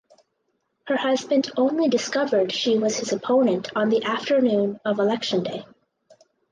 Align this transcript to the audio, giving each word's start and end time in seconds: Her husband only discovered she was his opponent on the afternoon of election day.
Her 0.87 0.95
husband 0.97 1.51
only 1.57 1.87
discovered 1.87 2.51
she 2.51 2.75
was 2.75 2.97
his 2.97 3.13
opponent 3.13 3.69
on 3.75 3.89
the 3.89 4.03
afternoon 4.03 4.79
of 4.83 4.97
election 4.97 5.43
day. 5.43 5.63